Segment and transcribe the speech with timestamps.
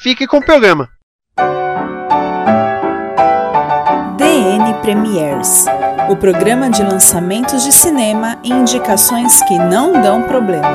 [0.00, 0.88] fique com o programa.
[4.16, 5.66] DN Premiers
[6.10, 10.68] o programa de lançamentos de cinema e indicações que não dão problema.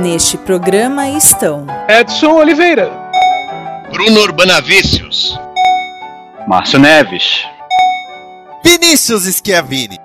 [0.00, 2.88] Neste programa estão Edson Oliveira,
[3.90, 5.36] Bruno Urbanavícios,
[6.46, 7.44] Márcio Neves,
[8.62, 9.98] Vinícius Schiavini.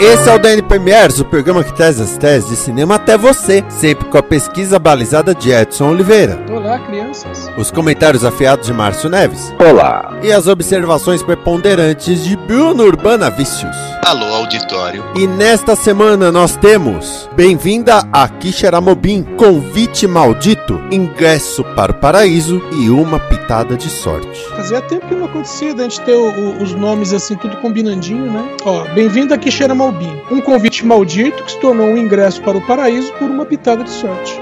[0.00, 3.64] Esse é o DN Premiers, o programa que traz as teses de cinema até você,
[3.68, 6.38] sempre com a pesquisa balizada de Edson Oliveira.
[6.48, 7.50] Olá, crianças.
[7.56, 9.52] Os comentários afiados de Márcio Neves.
[9.58, 10.16] Olá.
[10.22, 13.74] E as observações preponderantes de Bruno Urbana Vícios.
[14.08, 15.04] Alô, auditório.
[15.14, 22.88] E nesta semana nós temos Bem-vinda a Quixeramobim, Convite Maldito, Ingresso para o Paraíso e
[22.88, 24.42] Uma Pitada de Sorte.
[24.56, 28.32] Fazia tempo que não acontecia da gente ter o, o, os nomes assim, tudo combinandinho,
[28.32, 28.48] né?
[28.64, 33.12] Ó, Bem-vindo a Quixeramobim, um convite maldito que se tornou um ingresso para o paraíso
[33.18, 34.40] por uma pitada de sorte.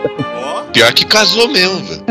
[0.73, 2.05] Pior que casou mesmo, velho.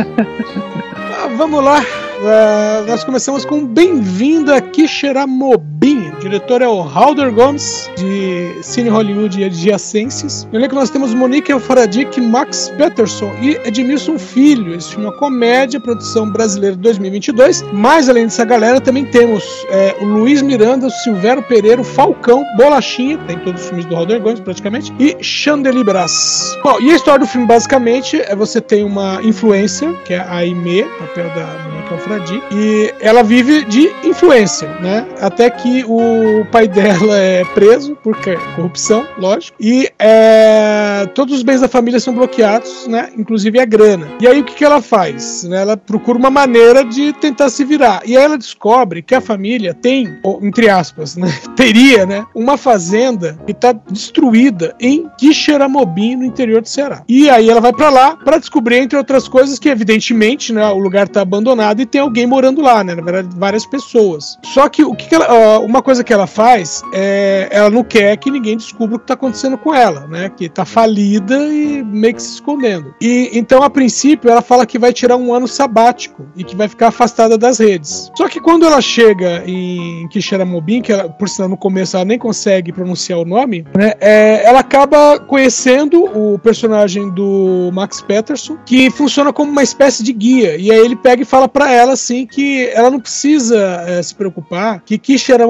[1.23, 1.80] Ah, vamos lá.
[1.80, 5.75] Uh, nós começamos com Bem-vinda a Quixeramobim.
[5.84, 10.48] O diretor é o Halder Gomes, de Cine Hollywood e Adjacências.
[10.52, 14.73] No elenco nós temos Monique Alfaradic, Max Peterson e Edmilson Filho.
[14.73, 17.64] Esse filme é uma comédia, produção brasileira de 2022.
[17.73, 23.38] Mas além dessa galera, também temos é, o Luiz Miranda, Silvério Pereira, Falcão, Bolachinha, tem
[23.39, 26.58] todos os filmes do Halder Gomes praticamente, e Chandelier Brás.
[26.64, 30.38] Bom, e a história do filme basicamente é você tem uma influencer, que é a
[30.38, 35.05] Aimee, papel da Monique Alfaradic, e ela vive de influência, né?
[35.20, 38.15] Até que o pai dela é preso por
[38.55, 43.11] corrupção, lógico, e é, todos os bens da família são bloqueados, né?
[43.17, 44.08] Inclusive a grana.
[44.20, 45.43] E aí o que, que ela faz?
[45.43, 45.61] Né?
[45.61, 48.02] Ela procura uma maneira de tentar se virar.
[48.05, 51.27] E aí ela descobre que a família tem, ou, entre aspas, né?
[51.55, 52.25] teria, né?
[52.33, 57.04] Uma fazenda que está destruída em Quixeramobim, no interior do Ceará.
[57.08, 60.67] E aí ela vai para lá para descobrir, entre outras coisas, que evidentemente, né?
[60.70, 62.95] O lugar está abandonado e tem alguém morando lá, né?
[62.95, 64.37] Na verdade, várias pessoas.
[64.43, 68.17] Só que o que, que ela, uma coisa que ela faz é ela não quer
[68.17, 70.30] que ninguém descubra o que está acontecendo com ela, né?
[70.30, 72.93] Que está falida e meio que se escondendo.
[73.02, 76.67] E então, a princípio, ela fala que vai tirar um ano sabático e que vai
[76.67, 78.11] ficar afastada das redes.
[78.16, 82.17] Só que quando ela chega em Quixeramobim, que ela, por sinal no começo ela nem
[82.17, 83.93] consegue pronunciar o nome, né?
[83.99, 90.14] É, ela acaba conhecendo o personagem do Max Peterson, que funciona como uma espécie de
[90.14, 90.58] guia.
[90.58, 94.14] E aí ele pega e fala para ela assim que ela não precisa é, se
[94.14, 95.45] preocupar que Quixeramobim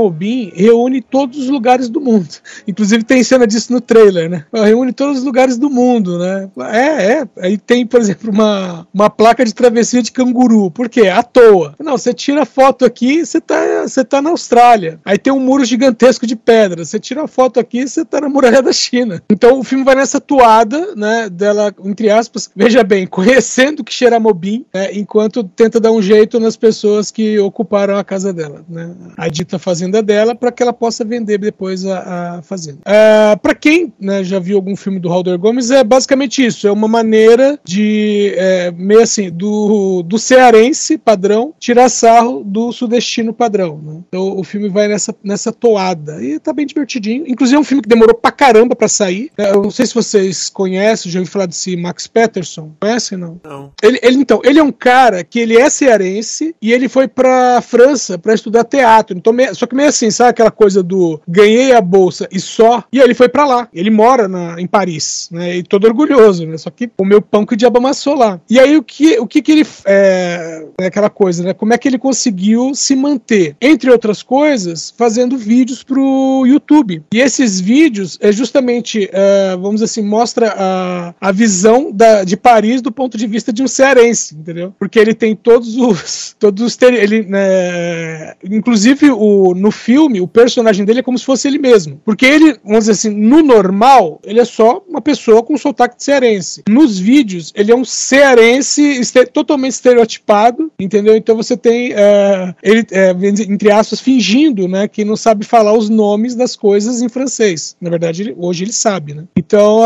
[0.53, 2.27] reúne todos os lugares do mundo.
[2.67, 4.45] Inclusive tem cena disso no trailer, né?
[4.51, 6.49] Ela reúne todos os lugares do mundo, né?
[6.71, 7.27] É, é.
[7.39, 10.69] Aí tem, por exemplo, uma, uma placa de travessia de canguru.
[10.71, 11.07] Por quê?
[11.07, 11.75] À toa.
[11.79, 14.99] Não, você tira foto aqui, você tá, você tá na Austrália.
[15.05, 16.83] Aí tem um muro gigantesco de pedra.
[16.83, 19.21] Você tira foto aqui, você tá na muralha da China.
[19.29, 21.29] Então o filme vai nessa toada, né?
[21.29, 27.11] Dela, entre aspas, veja bem, conhecendo Quixeramobim, né, enquanto tenta dar um jeito nas pessoas
[27.11, 28.93] que ocuparam a casa dela, né?
[29.17, 32.79] A dita fazenda dela, para que ela possa vender depois a, a fazenda.
[32.79, 36.67] Uh, para quem né, já viu algum filme do Halder Gomes, é basicamente isso.
[36.67, 43.33] É uma maneira de, é, meio assim, do, do cearense padrão tirar sarro do sudestino
[43.33, 43.79] padrão.
[43.83, 44.01] Né?
[44.07, 46.23] Então o filme vai nessa, nessa toada.
[46.23, 47.25] E tá bem divertidinho.
[47.27, 49.31] Inclusive é um filme que demorou pra caramba pra sair.
[49.37, 52.71] Eu não sei se vocês conhecem, já ouvi falar desse Max Peterson.
[52.79, 53.39] Conhecem, não?
[53.43, 53.71] Não.
[53.81, 57.61] Ele, ele, então, ele é um cara que ele é cearense e ele foi pra
[57.61, 59.17] França pra estudar teatro.
[59.17, 62.83] Então, só que meio assim, sabe aquela coisa do ganhei a bolsa e só?
[62.91, 63.67] E ele foi pra lá.
[63.73, 65.57] Ele mora na, em Paris, né?
[65.57, 66.57] E todo orgulhoso, né?
[66.57, 68.39] Só que o meu pão que o diabo amassou lá.
[68.49, 69.67] E aí o que, o que, que ele.
[69.85, 71.53] É, é aquela coisa, né?
[71.53, 73.55] Como é que ele conseguiu se manter?
[73.61, 77.03] Entre outras coisas, fazendo vídeos pro YouTube.
[77.13, 82.81] E esses vídeos é justamente, é, vamos assim, mostra a, a visão da, de Paris
[82.81, 84.73] do ponto de vista de um cearense, entendeu?
[84.77, 86.35] Porque ele tem todos os.
[86.45, 91.47] Todos os ele, né, inclusive, o, no filme o personagem dele é como se fosse
[91.47, 91.99] ele mesmo.
[92.05, 96.03] Porque ele, vamos dizer assim, no normal, ele é só uma pessoa com sotaque de
[96.03, 96.63] cearense.
[96.69, 101.15] Nos vídeos, ele é um cearense este- totalmente estereotipado, entendeu?
[101.15, 103.09] Então você tem é, ele, é,
[103.47, 107.75] entre aspas, fingindo, né, que não sabe falar os nomes das coisas em francês.
[107.81, 109.23] Na verdade, ele- hoje ele sabe, né?
[109.35, 109.81] Então,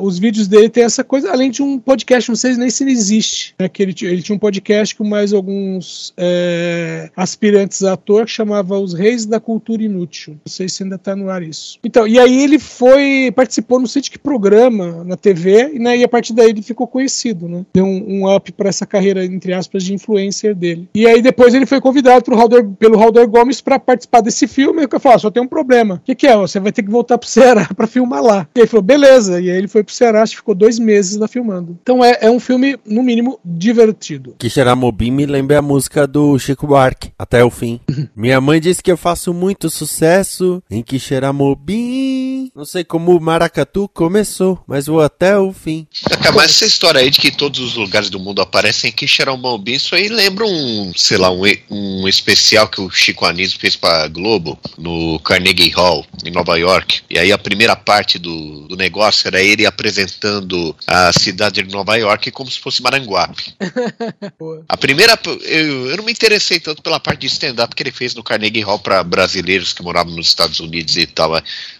[0.00, 2.92] os vídeos dele tem essa coisa, além de um podcast, não sei nem se ele
[2.92, 8.24] existe, né, que ele, ele tinha um podcast com mais alguns é, aspirantes a ator
[8.24, 10.34] que chamava Os Reis da Cultura Inútil.
[10.34, 11.78] Não sei se ainda tá no ar isso.
[11.84, 16.04] Então, e aí ele foi, participou no sítio que programa na TV, e, né, e
[16.04, 17.64] a partir daí ele ficou conhecido, né?
[17.72, 20.88] Deu um, um up para essa carreira, entre aspas, de influencer dele.
[20.94, 24.82] E aí depois ele foi convidado pro Halder, pelo Halder Gomes para participar desse filme,
[24.82, 25.96] e eu falei, ah, só tem um problema.
[25.96, 26.36] O que, que é?
[26.36, 28.48] Você vai ter que voltar pro Ceará para filmar lá.
[28.54, 29.40] E ele falou, beleza.
[29.40, 31.78] E aí ele foi pro Ceará, acho que ficou dois meses lá filmando.
[31.82, 34.34] Então é, é um filme, no mínimo, divertido.
[34.38, 37.80] Quixeramobim me lembra a música do Chico Buarque, até o fim.
[38.16, 42.50] Minha mãe disse que eu faço muito sucesso em Quixeramobim.
[42.54, 45.86] Não sei como o Maracatu começou, mas vou até o fim.
[46.34, 49.94] Mas essa história aí de que todos os lugares do mundo aparecem em Xeramobim, isso
[49.94, 54.58] aí lembra um, sei lá, um, um especial que o Chico Anísio fez pra Globo,
[54.78, 57.02] no Carnegie Hall, em Nova York.
[57.10, 61.96] E aí a primeira parte do, do negócio era ele apresentando a cidade de Nova
[61.96, 63.54] York como se fosse Maranguape.
[64.68, 68.14] A primeira, eu, eu não me interessei tanto pela parte de stand-up que ele fez
[68.14, 71.30] no Carnegie Hall para brasileiros que moravam nos Estados Unidos e tal.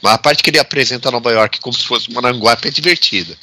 [0.02, 3.36] Mas a parte que ele apresenta Nova York como se fosse Maranguape é divertida.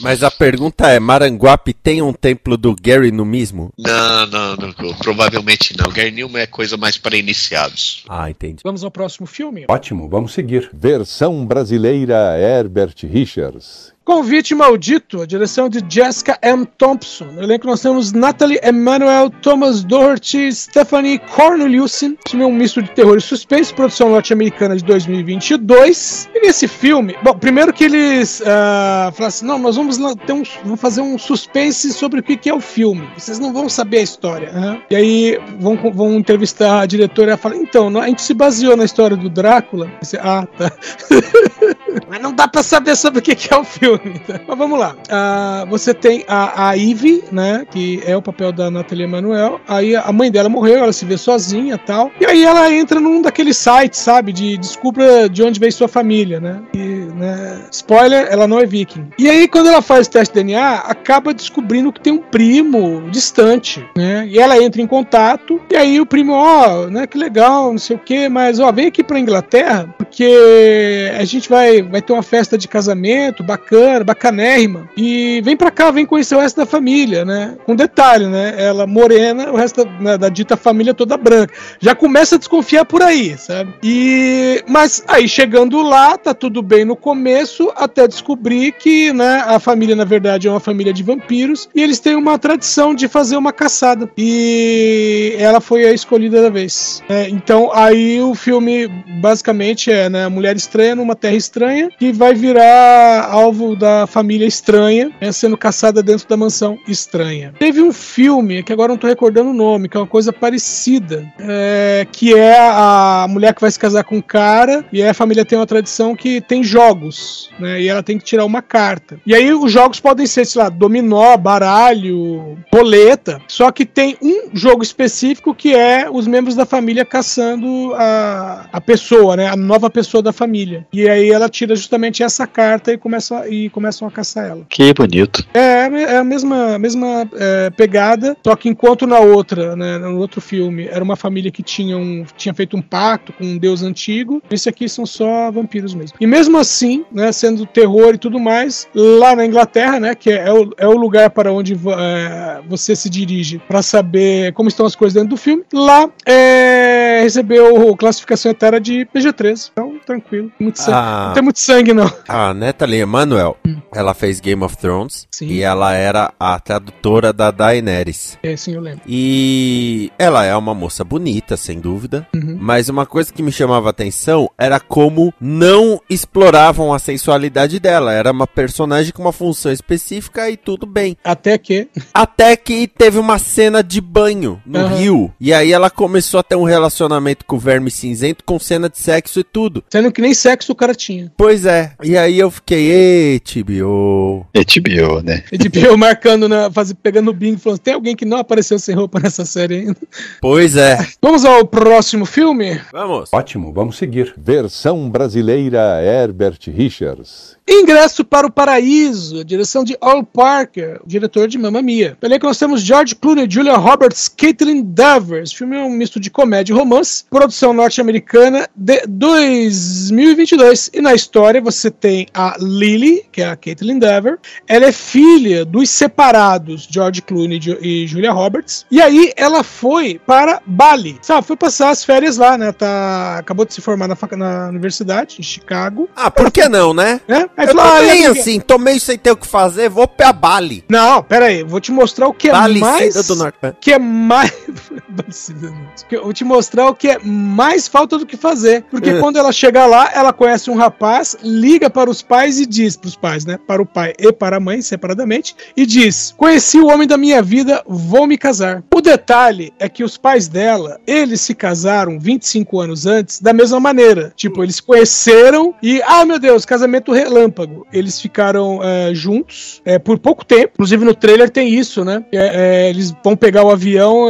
[0.00, 3.72] Mas a pergunta é: Maranguape tem um templo do Gary no mesmo?
[3.78, 5.90] Não, não, não, provavelmente não.
[5.92, 8.04] Gary Newman é coisa mais para iniciados.
[8.08, 8.62] Ah, entendi.
[8.64, 9.64] Vamos ao próximo filme.
[9.68, 10.70] Ótimo, vamos seguir.
[10.72, 13.92] Versão brasileira Herbert Richards.
[14.04, 16.66] Convite Maldito, a direção de Jessica M.
[16.76, 17.26] Thompson.
[17.26, 22.18] No elenco nós temos Natalie Emmanuel, Thomas Doherty, Stephanie Corneliusen.
[22.28, 26.28] Filme é um misto de terror e suspense, produção norte-americana de 2022.
[26.34, 29.96] E nesse filme, bom, primeiro que eles ah, falaram assim, não, nós vamos,
[30.26, 33.08] ter um, vamos fazer um suspense sobre o que, que é o filme.
[33.16, 34.50] Vocês não vão saber a história.
[34.50, 34.82] né?
[34.90, 38.76] E aí vão, vão entrevistar a diretora e ela fala, então, a gente se baseou
[38.76, 39.88] na história do Drácula.
[40.20, 40.72] Ah, tá.
[42.08, 44.18] Mas não dá pra saber sobre o que é o filme.
[44.26, 44.40] tá?
[44.46, 44.96] Mas vamos lá.
[45.10, 47.66] Ah, você tem a, a Ivy, né?
[47.70, 49.60] Que é o papel da Nathalie Emanuel.
[49.66, 52.10] Aí a mãe dela morreu, ela se vê sozinha tal.
[52.20, 54.32] E aí ela entra num daqueles sites, sabe?
[54.32, 56.60] De descubra de onde veio sua família, né?
[56.74, 57.62] E, né?
[57.70, 59.08] Spoiler, ela não é viking.
[59.18, 63.02] E aí, quando ela faz o teste de DNA, acaba descobrindo que tem um primo
[63.10, 64.26] distante, né?
[64.28, 65.60] E ela entra em contato.
[65.70, 67.06] E aí o primo, ó, né?
[67.06, 71.48] Que legal, não sei o quê, mas ó, vem aqui pra Inglaterra, porque a gente
[71.48, 74.88] vai, vai ter uma festa de casamento bacana, bacanérrima.
[74.96, 77.56] E vem pra cá, vem conhecer o resto da família, né?
[77.64, 78.54] Com detalhe, né?
[78.56, 81.54] Ela morena, o resto da, né, da dita família toda branca.
[81.80, 83.74] Já começa a desconfiar por aí, sabe?
[83.82, 89.58] E mas aí chegando lá, tá tudo bem no começo, até descobrir que, né, a
[89.58, 93.36] família na verdade é uma família de vampiros e eles têm uma tradição de fazer
[93.36, 94.10] uma caçada.
[94.16, 97.02] E ela foi a escolhida da vez.
[97.08, 98.88] É, então aí o filme
[99.20, 105.10] basicamente é, né, mulher estranha numa terra estranha que vai virar alvo da família estranha,
[105.20, 107.54] né, sendo caçada dentro da mansão estranha.
[107.58, 111.26] Teve um filme que agora não tô recordando o nome, que é uma coisa parecida,
[111.38, 115.44] é, que é a mulher que vai se casar com um cara e a família
[115.44, 119.20] tem uma tradição que tem jogos, né, e ela tem que tirar uma carta.
[119.24, 124.50] E aí os jogos podem ser, sei lá, dominó, baralho, roleta, só que tem um
[124.52, 129.88] jogo específico que é os membros da família caçando a, a pessoa, né, a nova
[129.88, 130.86] pessoa da família.
[130.92, 134.66] E aí ela tira justamente essa carta e, começa, e começam a caçar ela.
[134.68, 135.44] Que bonito.
[135.54, 140.40] É, é a mesma, mesma é, pegada, só que enquanto na outra, né, no outro
[140.40, 144.42] filme, era uma família que tinha, um, tinha feito um pacto com um deus antigo,
[144.50, 146.16] esse aqui são só vampiros mesmo.
[146.20, 150.52] E mesmo assim, né, sendo terror e tudo mais, lá na Inglaterra, né, que é,
[150.52, 154.96] o, é o lugar para onde é, você se dirige para saber como estão as
[154.96, 159.70] coisas dentro do filme, lá é, recebeu classificação etária de PG-13.
[159.72, 160.50] Então, tranquilo.
[160.58, 160.80] Muito.
[160.88, 161.32] Ah.
[161.52, 162.10] Muito sangue, não.
[162.26, 163.58] A Natalie Emanuel,
[163.94, 165.48] ela fez Game of Thrones Sim.
[165.48, 168.38] e ela era a tradutora da Daenerys.
[168.42, 169.02] É, sim, eu lembro.
[169.06, 172.26] E ela é uma moça bonita, sem dúvida.
[172.34, 172.56] Uhum.
[172.58, 178.14] Mas uma coisa que me chamava a atenção era como não limitavam a sensualidade dela.
[178.14, 181.18] Era uma personagem com uma função específica e tudo bem.
[181.22, 181.88] Até que.
[182.14, 184.96] Até que teve uma cena de banho no Aham.
[184.96, 185.34] rio.
[185.38, 188.98] E aí ela começou a ter um relacionamento com o Verme Cinzento com cena de
[188.98, 189.84] sexo e tudo.
[189.90, 191.30] Sendo que nem sexo o cara tinha.
[191.42, 191.90] Pois é.
[192.04, 194.46] E aí eu fiquei, ei, TBO.
[194.54, 195.42] HBO, né?
[195.50, 198.78] E de eu marcando, na, faz, pegando o bingo, falando: tem alguém que não apareceu
[198.78, 199.96] sem roupa nessa série ainda.
[200.40, 201.04] Pois é.
[201.20, 202.80] Vamos ao próximo filme?
[202.92, 203.28] Vamos.
[203.32, 204.32] Ótimo, vamos seguir.
[204.38, 207.56] Versão brasileira Herbert Richards.
[207.68, 212.16] Ingresso para o Paraíso, direção de Al Parker, diretor de Mamma Mia.
[212.20, 215.42] Pelo que nós temos George Clooney, Julia Roberts, Caitlin Dever.
[215.42, 220.90] Esse filme é um misto de comédia e romance, produção norte-americana de 2022.
[220.92, 224.38] E na história você tem a Lily, que é a Caitlin Dever.
[224.68, 228.84] Ela é filha dos separados George Clooney e Ju- Julia Roberts.
[228.90, 231.18] E aí ela foi para Bali.
[231.22, 232.72] Sabe, foi passar as férias lá, né?
[232.72, 236.08] Tá, acabou de se formar na, na universidade, em Chicago.
[236.16, 237.20] Ah, por que não, né?
[237.28, 237.48] Né?
[237.56, 240.32] Aí Eu falou, "Ah, também, amiga, assim, tomei sem ter o que fazer, vou pra
[240.32, 240.84] Bali.
[240.88, 243.14] Não, pera aí, vou te mostrar o que é Bali, mais.
[243.14, 243.58] Cida do Norte.
[243.80, 244.52] que é mais.
[246.22, 248.84] Vou te mostrar o que é mais falta do que fazer.
[248.90, 249.18] Porque É.
[249.20, 251.11] quando ela chega lá, ela conhece um rapaz,
[251.42, 253.58] liga para os pais e diz para os pais, né?
[253.66, 257.42] Para o pai e para a mãe, separadamente, e diz: Conheci o homem da minha
[257.42, 258.82] vida, vou me casar.
[258.94, 263.80] O detalhe é que os pais dela, eles se casaram 25 anos antes da mesma
[263.80, 264.32] maneira.
[264.36, 267.86] Tipo, eles conheceram e, ah, meu Deus, casamento relâmpago.
[267.92, 270.72] Eles ficaram é, juntos é, por pouco tempo.
[270.74, 272.24] Inclusive no trailer tem isso, né?
[272.32, 274.28] É, eles vão pegar o avião,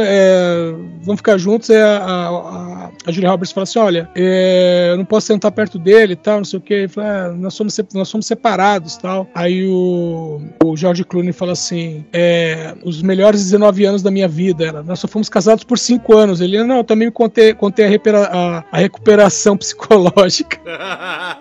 [1.01, 1.69] vão ficar juntos.
[1.69, 6.17] A, a, a Julia Roberts fala assim: Olha, eu não posso sentar perto dele e
[6.17, 6.72] tal, não sei o que.
[6.73, 9.27] Ele fala, "Ah, nós, somos, nós somos separados tal.
[9.33, 14.65] Aí o, o George Clooney fala assim: é, Os melhores 19 anos da minha vida.
[14.65, 16.41] Ela, nós só fomos casados por 5 anos.
[16.41, 20.59] Ele, não, eu também contei, contei a, repera- a- a recuperação psicológica.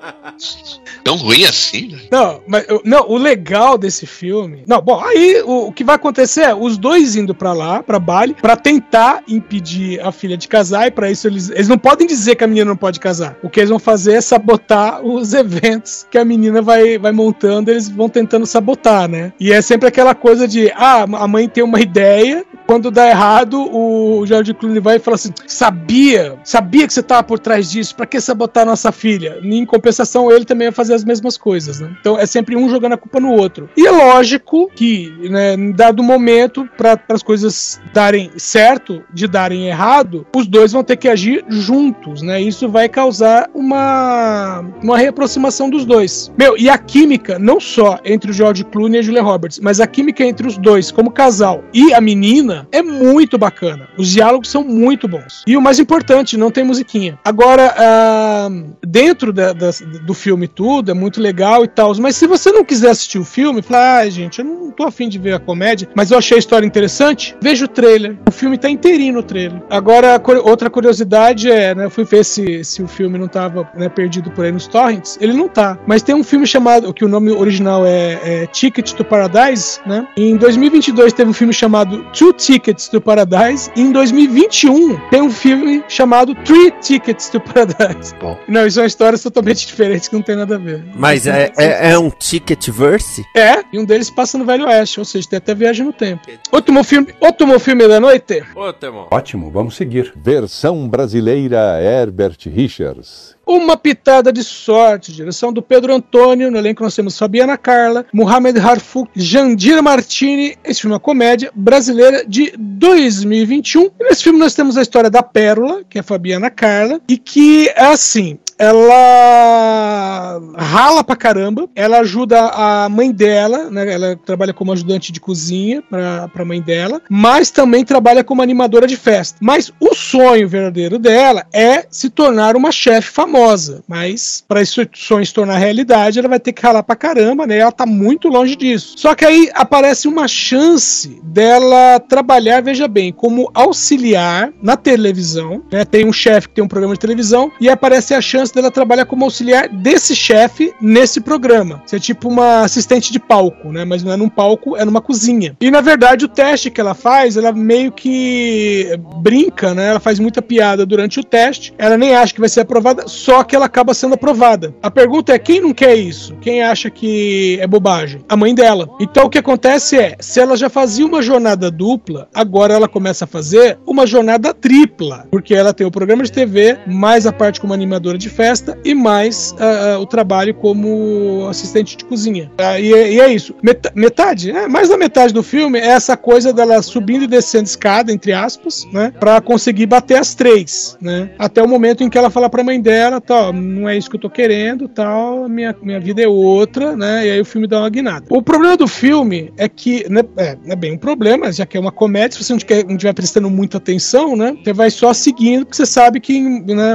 [1.05, 1.99] Tão ruim assim, né?
[2.11, 4.63] Não, mas não, o legal desse filme.
[4.67, 7.99] Não, bom, aí o, o que vai acontecer é os dois indo pra lá, pra
[7.99, 12.07] Bali, pra tentar impedir a filha de casar, e pra isso eles, eles não podem
[12.07, 13.37] dizer que a menina não pode casar.
[13.43, 17.71] O que eles vão fazer é sabotar os eventos que a menina vai, vai montando,
[17.71, 19.33] eles vão tentando sabotar, né?
[19.39, 23.69] E é sempre aquela coisa de, ah, a mãe tem uma ideia, quando dá errado,
[23.73, 27.95] o George Clooney vai e fala assim: sabia, sabia que você tava por trás disso,
[27.95, 29.39] pra que sabotar nossa filha?
[29.43, 31.95] E, em compensação, ele também vai fazer as mesmas coisas, né?
[32.01, 33.69] Então é sempre um jogando a culpa no outro.
[33.77, 40.27] E é lógico que, né, dado momento, para as coisas darem certo, de darem errado,
[40.35, 42.41] os dois vão ter que agir juntos, né?
[42.41, 46.33] Isso vai causar uma, uma reaproximação dos dois.
[46.39, 49.81] Meu, e a química, não só entre o George Clooney e a Julia Roberts, mas
[49.81, 53.89] a química entre os dois, como casal, e a menina, é muito bacana.
[53.97, 55.43] Os diálogos são muito bons.
[55.47, 57.19] E o mais importante, não tem musiquinha.
[57.25, 58.49] Agora, ah,
[58.87, 62.65] dentro da- das- do filme tudo, é muito legal e tal, mas se você não
[62.65, 65.89] quiser assistir o filme, fala, ah, gente, eu não tô afim de ver a comédia,
[65.95, 68.17] mas eu achei a história interessante, veja o trailer.
[68.29, 69.61] O filme tá inteirinho no trailer.
[69.71, 73.89] Agora, outra curiosidade é, né, eu fui ver se, se o filme não tava né,
[73.89, 75.79] perdido por aí nos torrents, ele não tá.
[75.87, 80.07] Mas tem um filme chamado, que o nome original é, é Ticket to Paradise, né?
[80.17, 85.31] Em 2022 teve um filme chamado Two Tickets to Paradise, e em 2021 tem um
[85.31, 88.15] filme chamado Three Tickets to Paradise.
[88.21, 88.37] Bom.
[88.49, 90.85] Não, isso são histórias totalmente diferentes que não tem nada a ver.
[90.97, 93.25] Mas é, é, é um ticket verse?
[93.37, 96.23] É, e um deles passa no Velho Oeste, ou seja, tem até viagem no tempo.
[96.53, 98.43] Último filme, último filme da noite.
[98.57, 99.07] Ô, Temão.
[99.11, 100.13] Ótimo, vamos seguir.
[100.17, 103.37] Versão brasileira Herbert Richards.
[103.55, 106.51] Uma pitada de sorte, direção do Pedro Antônio.
[106.51, 110.57] No elenco nós temos Fabiana Carla, Mohamed Harfouk, Jandira Martini.
[110.65, 113.91] Esse filme é uma comédia brasileira de 2021.
[114.01, 117.19] E nesse filme nós temos a história da Pérola, que é a Fabiana Carla, e
[117.19, 118.39] que é assim.
[118.63, 123.93] Ela rala pra caramba, ela ajuda a mãe dela, né?
[123.93, 128.87] Ela trabalha como ajudante de cozinha pra, pra mãe dela, mas também trabalha como animadora
[128.87, 129.37] de festa.
[129.41, 133.83] Mas o sonho verdadeiro dela é se tornar uma chefe famosa.
[133.89, 137.59] Mas para esse sonho se tornar realidade, ela vai ter que ralar pra caramba, né?
[137.59, 138.95] Ela tá muito longe disso.
[138.97, 145.65] Só que aí aparece uma chance dela trabalhar, veja bem, como auxiliar na televisão.
[145.73, 145.85] Né?
[145.85, 149.05] Tem um chefe que tem um programa de televisão e aparece a chance dela trabalhar
[149.07, 151.83] como auxiliar desse chefe nesse programa.
[151.87, 153.85] Ser tipo uma assistente de palco, né?
[153.85, 155.57] Mas não é num palco, é numa cozinha.
[155.61, 159.89] E na verdade o teste que ela faz, ela meio que brinca, né?
[159.89, 161.73] Ela faz muita piada durante o teste.
[161.79, 164.75] Ela nem acha que vai ser aprovada, só que ela acaba sendo aprovada.
[164.83, 166.35] A pergunta é quem não quer isso?
[166.41, 168.25] Quem acha que é bobagem?
[168.29, 168.89] A mãe dela.
[169.01, 173.25] Então o que acontece é, se ela já fazia uma jornada dupla, agora ela começa
[173.25, 177.61] a fazer uma jornada tripla, porque ela tem o programa de TV, mais a parte
[177.61, 182.51] como animadora de festa e mais ah, o trabalho como assistente de cozinha.
[182.59, 183.55] Ah, e, é- e é isso.
[183.63, 187.65] Meta- metade, é, mais da metade do filme é essa coisa dela subindo e descendo
[187.67, 189.13] escada, entre aspas, né?
[189.21, 191.31] Pra conseguir bater as três, né?
[191.39, 194.17] Até o momento em que ela fala pra mãe dela, tal, não é isso que
[194.17, 197.27] eu tô querendo, tal, minha, minha vida é outra, né?
[197.27, 198.25] E aí o filme dá uma guinada.
[198.31, 201.81] O problema do filme é que, né, é, é bem um problema, já que é
[201.81, 204.57] uma comédia, se você não estiver não estiver prestando muita atenção, né?
[204.65, 206.95] Você vai só seguindo, porque você sabe que, né,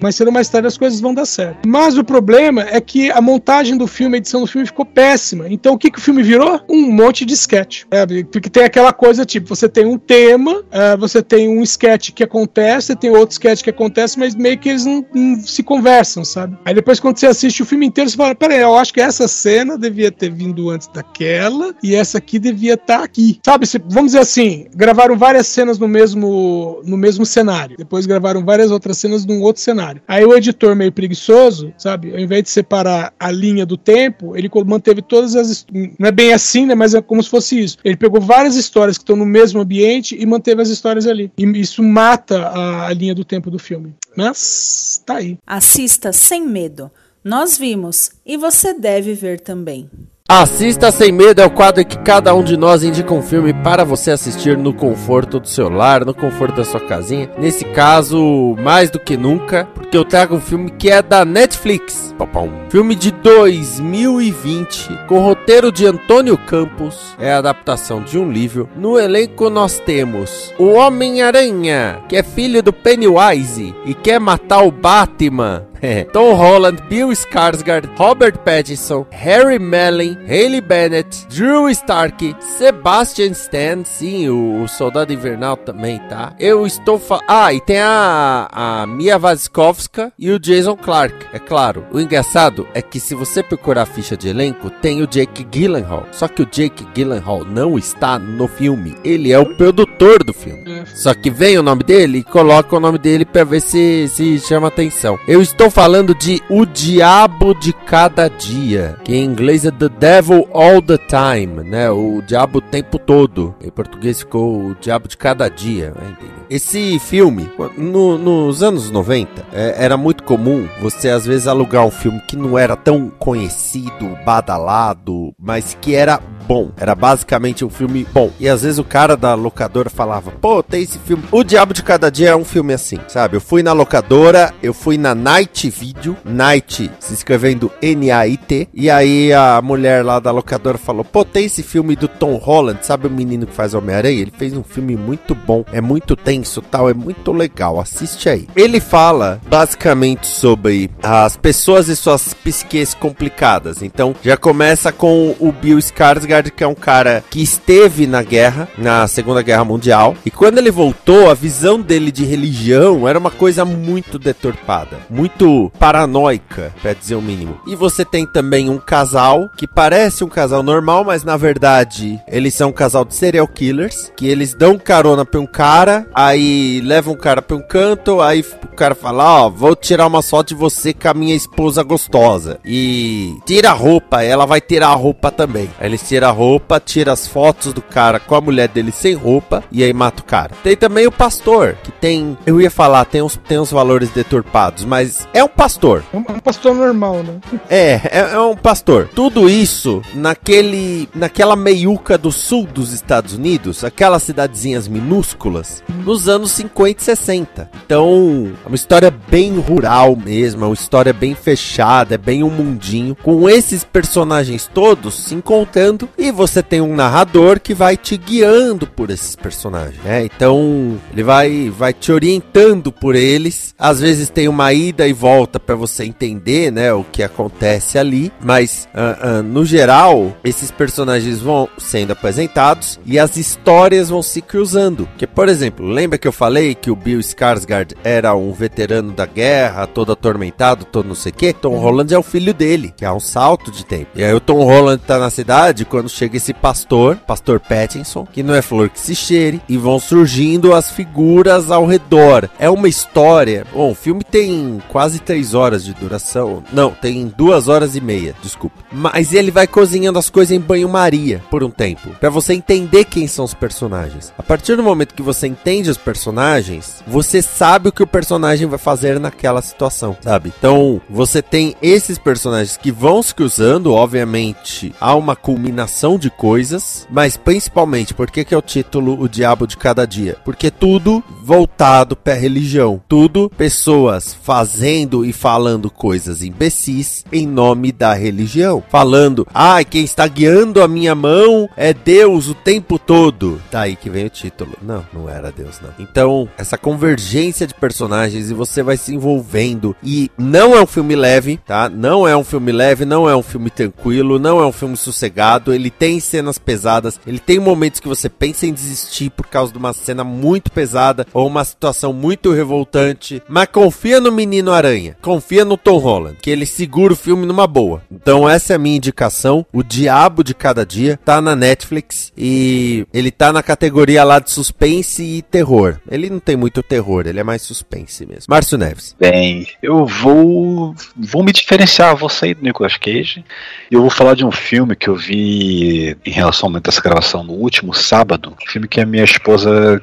[0.00, 1.68] mais cedo ou mais tarde as coisas vão dar certo.
[1.68, 5.46] Mas o problema é que a montagem do filme, a edição do filme ficou péssima.
[5.48, 6.60] Então o que, que o filme virou?
[6.68, 7.84] Um monte de sketch.
[7.90, 12.10] É, porque tem aquela coisa tipo, você tem um tema, é, você tem um sketch
[12.12, 16.24] que acontece, tem outro sketch que acontece, mas meio que eles não, não se conversam,
[16.24, 16.56] sabe?
[16.64, 19.26] Aí depois quando você assiste o filme inteiro, você fala, peraí, eu acho que essa
[19.28, 23.40] cena devia ter vindo antes daquela, e essa aqui devia estar aqui.
[23.44, 27.76] Sabe, se- vamos dizer assim, gravaram várias cenas no mesmo, no mesmo cenário.
[27.76, 30.00] Depois gravaram várias outras cenas num outro cenário.
[30.06, 32.12] Aí o editor, meio preguiçoso, sabe?
[32.12, 35.66] Ao invés de separar a linha do tempo, ele manteve todas as.
[35.98, 36.74] Não é bem assim, né?
[36.74, 37.78] Mas é como se fosse isso.
[37.84, 41.30] Ele pegou várias histórias que estão no mesmo ambiente e manteve as histórias ali.
[41.36, 43.94] E isso mata a, a linha do tempo do filme.
[44.16, 45.38] Mas tá aí.
[45.46, 46.90] Assista sem medo.
[47.24, 49.90] Nós vimos e você deve ver também.
[50.30, 53.82] Assista Sem Medo é o quadro que cada um de nós indica um filme para
[53.82, 57.30] você assistir no conforto do seu lar, no conforto da sua casinha.
[57.38, 62.14] Nesse caso, mais do que nunca, porque eu trago um filme que é da Netflix.
[62.18, 62.52] Papão.
[62.68, 68.68] Filme de 2020, com roteiro de Antônio Campos, é a adaptação de um livro.
[68.76, 74.70] No elenco nós temos o Homem-Aranha, que é filho do Pennywise e quer matar o
[74.70, 75.64] Batman.
[76.12, 84.28] Tom Holland, Bill Skarsgård, Robert Pattinson, Harry Mellon, Haley Bennett, Drew Stark, Sebastian Stan, sim,
[84.28, 86.34] o, o Soldado Invernal também, tá?
[86.38, 87.20] Eu estou fa...
[87.26, 91.86] Ah, e tem a, a Mia Wasikowska e o Jason Clark, é claro.
[91.92, 96.06] O engraçado é que se você procurar a ficha de elenco, tem o Jake Gyllenhaal.
[96.12, 98.96] Só que o Jake Gyllenhaal não está no filme.
[99.04, 100.84] Ele é o produtor do filme.
[100.94, 104.38] Só que vem o nome dele e coloca o nome dele pra ver se, se
[104.40, 105.18] chama atenção.
[105.26, 110.48] Eu estou falando de O Diabo de Cada Dia, que em inglês é The Devil
[110.52, 111.90] All the Time, né?
[111.90, 113.54] O diabo o tempo todo.
[113.62, 115.92] Em português ficou O Diabo de Cada Dia?
[115.96, 116.38] Entendeu?
[116.50, 121.90] Esse filme, no- nos anos 90, é, era muito comum você às vezes alugar um
[121.90, 126.70] filme que não era tão conhecido, badalado, mas que era bom.
[126.76, 128.30] Era basicamente um filme bom.
[128.40, 131.24] E às vezes o cara da locadora falava: pô, tem esse filme.
[131.30, 133.36] O Diabo de Cada Dia é um filme assim, sabe?
[133.36, 139.32] Eu fui na locadora, eu fui na Night Video, Night se escrevendo N-A-I-T, e aí
[139.32, 143.10] a mulher lá da locadora falou: pô, tem esse filme do Tom Holland, sabe o
[143.10, 144.20] menino que faz Homem-Aranha?
[144.20, 148.46] Ele fez um filme muito bom, é muito tenso tal, é muito legal, assiste aí.
[148.54, 153.82] Ele fala basicamente sobre as pessoas e suas psiques complicadas.
[153.82, 158.68] Então já começa com o Bill Skarsgård, que é um cara que esteve na guerra,
[158.76, 163.30] na Segunda Guerra Mundial, e quando ele voltou, a visão dele de religião era uma
[163.30, 165.47] coisa muito deturpada, muito
[165.78, 167.60] paranoica, pra dizer o mínimo.
[167.66, 172.54] E você tem também um casal que parece um casal normal, mas na verdade eles
[172.54, 177.14] são um casal de serial killers, que eles dão carona pra um cara, aí levam
[177.14, 180.54] o cara pra um canto, aí o cara fala, ó, vou tirar uma foto de
[180.54, 182.58] você com a minha esposa gostosa.
[182.64, 185.70] E tira a roupa, ela vai tirar a roupa também.
[185.78, 189.14] Aí eles tiram a roupa, tira as fotos do cara com a mulher dele sem
[189.14, 190.52] roupa, e aí mata o cara.
[190.62, 194.84] Tem também o pastor, que tem, eu ia falar, tem uns, tem uns valores deturpados,
[194.84, 196.04] mas é um pastor.
[196.12, 197.40] É um, é um pastor normal, né?
[197.70, 199.08] É, é, é um pastor.
[199.14, 206.50] Tudo isso naquele, naquela meiuca do sul dos Estados Unidos, aquelas cidadezinhas minúsculas, nos anos
[206.52, 207.70] 50 e 60.
[207.86, 212.50] Então, é uma história bem rural mesmo, é uma história bem fechada, é bem um
[212.50, 218.16] mundinho, com esses personagens todos se encontrando e você tem um narrador que vai te
[218.16, 220.24] guiando por esses personagens, né?
[220.24, 223.74] Então, ele vai, vai te orientando por eles.
[223.78, 225.27] Às vezes tem uma ida e volta
[225.60, 231.40] para você entender, né, o que acontece ali, mas ah, ah, no geral, esses personagens
[231.40, 235.08] vão sendo apresentados e as histórias vão se cruzando.
[235.16, 239.26] Que, por exemplo, lembra que eu falei que o Bill Skarsgård era um veterano da
[239.26, 241.52] guerra, todo atormentado, todo não sei o quê?
[241.52, 244.10] Tom Holland é o filho dele, que é um salto de tempo.
[244.14, 248.24] E aí o Tom Holland tá na cidade, quando quando chega esse pastor, pastor Pattinson,
[248.24, 252.48] que não é flor que se cheire, e vão surgindo as figuras ao redor.
[252.58, 253.66] É uma história.
[253.72, 256.62] Bom, o filme tem quase três horas de duração.
[256.72, 258.76] Não, tem duas horas e meia, desculpa.
[258.92, 263.26] Mas ele vai cozinhando as coisas em banho-maria por um tempo, Pra você entender quem
[263.26, 264.32] são os personagens.
[264.38, 268.66] A partir do momento que você entende os personagens, você sabe o que o personagem
[268.66, 270.52] vai fazer naquela situação, sabe?
[270.58, 277.06] Então, você tem esses personagens que vão se cruzando, obviamente, há uma culminação de coisas,
[277.10, 280.36] mas principalmente, por que, que é o título O Diabo de Cada Dia?
[280.44, 283.00] Porque tudo voltado pra religião.
[283.08, 288.84] Tudo pessoas fazendo e falando coisas imbecis em nome da religião.
[288.90, 293.62] Falando, ah, quem está guiando a minha mão é Deus o tempo todo.
[293.72, 294.72] Daí que vem o título.
[294.82, 295.88] Não, não era Deus, não.
[295.98, 299.96] Então, essa convergência de personagens e você vai se envolvendo.
[300.02, 301.88] E não é um filme leve, tá?
[301.88, 305.72] Não é um filme leve, não é um filme tranquilo, não é um filme sossegado.
[305.72, 309.78] Ele tem cenas pesadas, ele tem momentos que você pensa em desistir por causa de
[309.78, 313.40] uma cena muito pesada ou uma situação muito revoltante.
[313.48, 317.66] Mas confia no Menino Aranha, confia no Tom Holland, que ele segura o filme numa
[317.66, 318.02] boa.
[318.10, 319.64] Então, essa é a minha indicação.
[319.72, 324.50] O Diabo de Cada Dia tá na Netflix e ele tá na categoria lá de
[324.50, 326.00] suspense e terror.
[326.10, 328.46] Ele não tem muito terror, ele é mais suspense mesmo.
[328.48, 329.14] Márcio Neves.
[329.18, 333.44] Bem, eu vou vou me diferenciar, vou sair do Nicolas Cage.
[333.90, 337.52] Eu vou falar de um filme que eu vi em relação a essa gravação no
[337.52, 338.56] último sábado.
[338.60, 340.02] Um filme que a minha esposa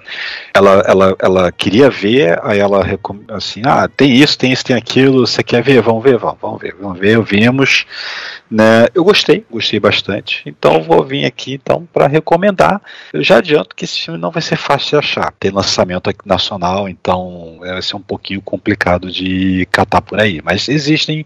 [0.53, 2.85] ela, ela, ela queria ver, aí ela
[3.29, 5.81] assim, ah, tem isso, tem isso, tem aquilo, você quer ver?
[5.81, 7.85] Vamos ver, vamos, vamos ver, vamos ver, vimos,
[8.49, 8.87] né?
[8.93, 10.43] Eu gostei, gostei bastante.
[10.45, 12.79] Então vou vir aqui então para recomendar.
[13.11, 15.33] Eu já adianto que esse filme não vai ser fácil de achar.
[15.39, 20.41] Tem lançamento aqui nacional, então vai ser um pouquinho complicado de catar por aí.
[20.43, 21.25] Mas existem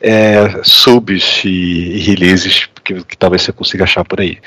[0.00, 4.38] é, subs e releases que, que talvez você consiga achar por aí.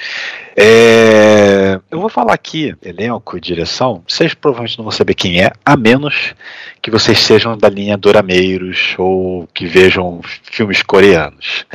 [0.55, 5.51] É, eu vou falar aqui, elenco e direção, vocês provavelmente não vão saber quem é,
[5.63, 6.33] a menos
[6.81, 11.65] que vocês sejam da linha Dorameiros ou que vejam filmes coreanos.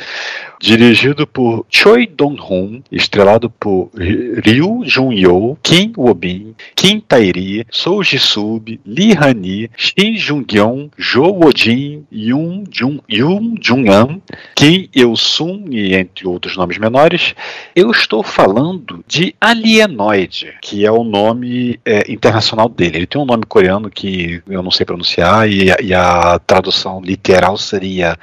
[0.60, 9.12] Dirigido por Choi Dong-hoon, estrelado por Ryu Jun-yo, Kim Woo-bin, Kim Tae-ri, Soo Ji-sub, Lee
[9.12, 14.20] Han-hee, Shin Jung-yeon, Jo Wo-jin, Yoon Jun- Yoon Jung-an,
[14.54, 17.34] Kim Eu-sun e entre outros nomes menores.
[17.74, 22.98] Eu estou falando de Alienoid, que é o nome é, internacional dele.
[22.98, 27.56] Ele tem um nome coreano que eu não sei pronunciar e, e a tradução literal
[27.58, 28.16] seria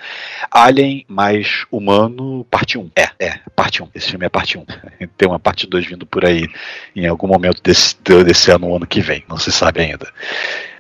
[0.52, 2.91] Alien mais Humano, parte 1.
[2.95, 3.89] É, é, parte 1.
[3.93, 4.65] Esse filme é parte 1.
[5.17, 6.47] Tem uma parte 2 vindo por aí
[6.95, 10.07] em algum momento desse, desse ano ou ano que vem, não se sabe ainda.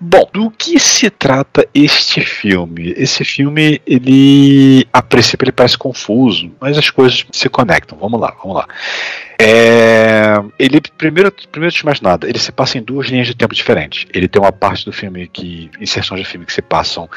[0.05, 2.93] Bom, do que se trata este filme?
[2.97, 7.97] Esse filme, ele, a princípio, ele parece confuso, mas as coisas se conectam.
[7.97, 8.67] Vamos lá, vamos lá.
[9.39, 13.55] É, ele, primeiro, primeiro de mais nada, ele se passa em duas linhas de tempo
[13.55, 14.05] diferentes.
[14.13, 17.09] Ele tem uma parte do filme que, inserções do filme que se passam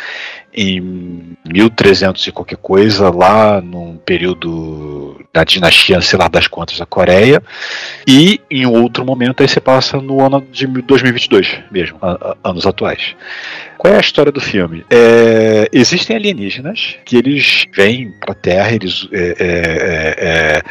[0.55, 6.87] em 1300 e qualquer coisa, lá num período da dinastia, sei lá, das contas da
[6.87, 7.43] Coreia,
[8.07, 11.99] e em outro momento aí se passa no ano de 2022 mesmo,
[12.43, 13.17] anos atuais atuais.
[13.79, 14.85] Qual é a história do filme?
[14.91, 20.63] É, existem alienígenas que eles vêm para a Terra, eles, é, é, é, é,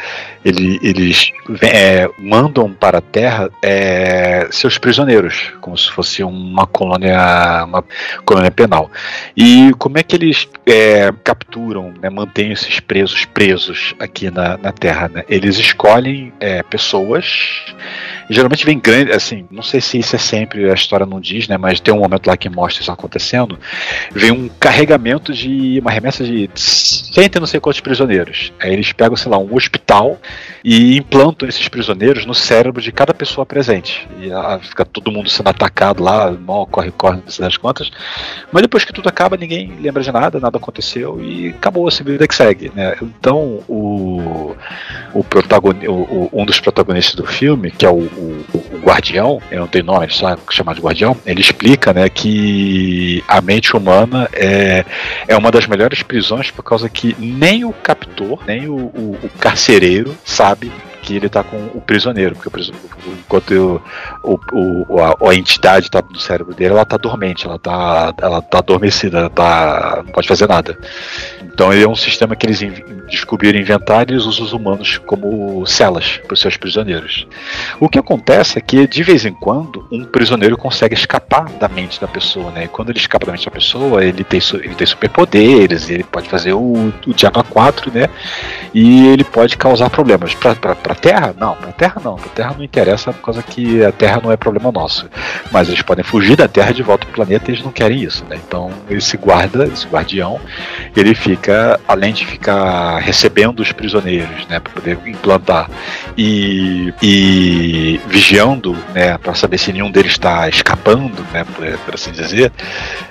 [0.44, 3.48] ele- eles vêm, é, mandam para a Terra
[4.50, 7.84] seus prisioneiros, como se fosse uma colônia, uma
[8.24, 8.90] colônia penal.
[9.36, 10.48] E como é que eles
[11.24, 15.08] capturam, né, mantêm esses presos presos aqui na, na Terra?
[15.08, 15.24] né?
[15.28, 16.32] Eles escolhem
[16.70, 17.64] pessoas,
[18.30, 21.56] geralmente vem grande, assim, não sei se isso é sempre, a história não diz, né,
[21.56, 23.58] mas tem um momento lá que mostra isso acontecendo,
[24.12, 28.52] vem um carregamento de uma remessa de cento e não sei quantos prisioneiros.
[28.58, 29.75] Aí eles pegam, sei lá, um hospital
[30.64, 34.06] e implantam esses prisioneiros no cérebro de cada pessoa presente.
[34.20, 37.90] E ah, fica todo mundo sendo atacado lá, mó corre-corre das contas.
[38.50, 42.26] Mas depois que tudo acaba, ninguém lembra de nada, nada aconteceu e acabou a vida
[42.26, 42.72] que segue.
[42.74, 42.96] Né?
[43.00, 44.56] Então, o,
[45.14, 49.40] o, protagoni- o- o- um dos protagonistas do filme, que é o, o- o guardião,
[49.50, 54.28] eu não tenho nome, só chamar de guardião, ele explica né, que a mente humana
[54.32, 54.84] é,
[55.28, 59.28] é uma das melhores prisões por causa que nem o captor, nem o, o- o
[59.38, 59.75] carcereiro
[60.24, 60.70] sabe
[61.02, 63.80] que ele tá com o prisioneiro, porque o prisioneiro, enquanto
[64.22, 68.42] o, o- a, a entidade tá no cérebro dele, ela tá dormente, ela tá, ela
[68.42, 70.76] tá adormecida, ela tá, não pode fazer nada.
[71.42, 72.60] Então ele é um sistema que eles
[73.08, 77.26] descobriram inventar e eles usam os humanos como celas para os seus prisioneiros.
[77.80, 81.98] O que acontece é que de vez em quando um prisioneiro consegue escapar da mente
[82.00, 82.64] da pessoa, né?
[82.64, 86.28] E quando ele escapa da mente da pessoa, ele tem, ele tem superpoderes, ele pode
[86.28, 88.08] fazer o, o Diabo 4, né?
[88.74, 90.34] E ele pode causar problemas.
[90.34, 91.34] Para Terra?
[91.38, 92.16] Não, pra Terra não.
[92.16, 95.08] Pra Terra não interessa por causa que a Terra não é problema nosso.
[95.50, 98.24] Mas eles podem fugir da Terra de volta pro planeta e eles não querem isso,
[98.28, 98.38] né?
[98.46, 100.40] Então esse guarda, esse guardião,
[100.94, 105.70] ele fica, além de ficar recebendo os prisioneiros, né, para poder implantar
[106.16, 112.12] e, e vigiando, né, para saber se nenhum deles está escapando, né, por, por assim
[112.12, 112.52] dizer,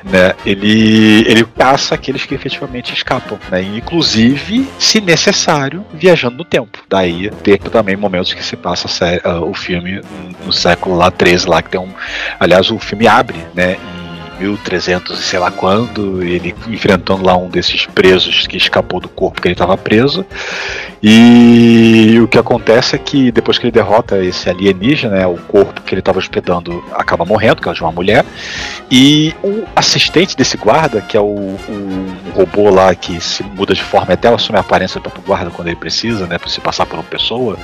[0.03, 6.79] né, ele ele caça aqueles que efetivamente escapam, né, inclusive, se necessário, viajando no tempo.
[6.89, 8.87] Daí tem também momentos que se passa
[9.41, 10.01] o filme
[10.45, 11.91] no século lá 13 lá que tem um,
[12.39, 13.77] aliás, o filme abre, né,
[14.39, 19.41] 1300 e sei lá quando, ele enfrentando lá um desses presos que escapou do corpo
[19.41, 20.25] que ele estava preso.
[21.07, 25.81] E o que acontece é que depois que ele derrota esse alienígena, né, o corpo
[25.81, 28.25] que ele estava hospedando acaba morrendo, que é de uma mulher.
[28.89, 33.83] E o assistente desse guarda, que é o, o robô lá que se muda de
[33.83, 36.87] forma até assume a aparência do próprio guarda quando ele precisa, né, para se passar
[36.87, 37.55] por uma pessoa,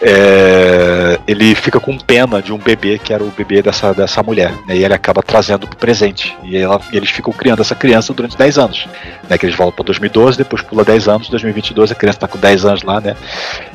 [0.00, 4.52] é, ele fica com pena de um bebê que era o bebê dessa, dessa mulher,
[4.66, 5.97] né, e ele acaba trazendo pro presente.
[6.42, 8.88] E, ela, eles ficam criando essa criança durante 10 anos,
[9.28, 12.38] né, que eles voltam para 2012, depois pula 10 anos, 2022 a criança tá com
[12.38, 13.16] 10 anos lá, né,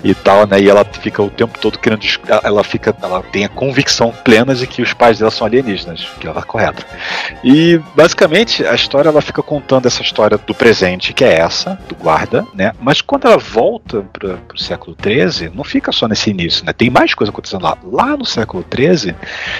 [0.03, 2.01] e tal, né, e ela fica o tempo todo querendo,
[2.43, 6.27] ela fica, ela tem a convicção plena de que os pais dela são alienígenas, que
[6.27, 6.85] ela tá correta.
[7.43, 11.95] E basicamente a história ela fica contando essa história do presente, que é essa, do
[11.95, 12.73] guarda, né?
[12.79, 16.73] Mas quando ela volta para o século XIII, não fica só nesse início, né?
[16.73, 17.77] Tem mais coisa acontecendo lá.
[17.83, 19.15] Lá no século XIII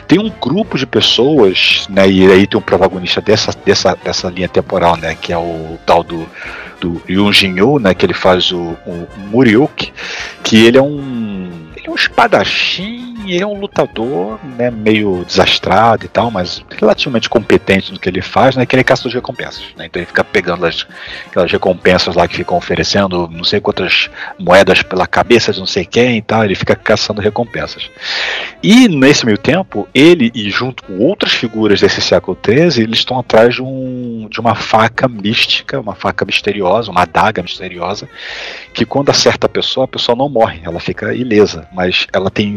[0.08, 2.10] tem um grupo de pessoas, né?
[2.10, 5.16] E aí tem um protagonista dessa, dessa, dessa linha temporal, né?
[5.20, 6.28] Que é o tal do
[6.80, 9.08] do Yoon Jin-yoo, né, que ele faz o, o
[10.44, 16.06] que ele é um ele é um espadachim, ele é um lutador, né, meio desastrado
[16.06, 19.64] e tal, mas relativamente competente no que ele faz, né, que ele caçador de recompensas,
[19.78, 20.86] né, então ele fica pegando as,
[21.28, 25.86] aquelas recompensas lá que ficam oferecendo não sei quantas moedas pela cabeça de não sei
[25.86, 27.90] quem e tal, ele fica caçando recompensas.
[28.62, 33.20] E nesse meio tempo, ele e junto com outras figuras desse século XIII, eles estão
[33.20, 38.08] atrás de, um, de uma faca mística, uma faca misteriosa, uma adaga misteriosa,
[38.74, 42.54] que quando acerta a pessoa, a pessoa não morre, ela fica ilesa, mas ela tem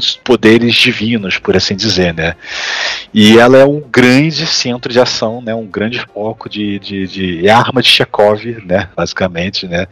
[0.57, 2.35] poderes divinos, por assim dizer, né?
[3.13, 5.55] E ela é um grande centro de ação, né?
[5.55, 8.89] Um grande foco de, de, de é arma de Chekhov, né?
[8.97, 9.87] Basicamente, né?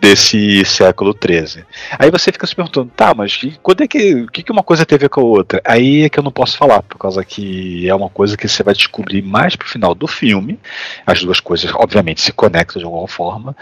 [0.00, 1.64] Desse século XIII.
[1.98, 4.96] Aí você fica se perguntando, tá, mas quando é que, o que uma coisa tem
[4.96, 5.60] a ver com a outra?
[5.64, 8.62] Aí é que eu não posso falar, por causa que é uma coisa que você
[8.62, 10.58] vai descobrir mais pro final do filme.
[11.06, 13.56] As duas coisas, obviamente, se conectam de alguma forma,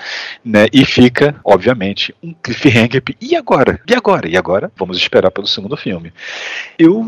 [0.45, 0.67] né?
[0.73, 3.03] E fica, obviamente, um cliffhanger.
[3.21, 3.81] E agora?
[3.87, 4.29] E agora?
[4.29, 4.71] E agora?
[4.77, 6.13] Vamos esperar pelo segundo filme.
[6.79, 7.03] Eu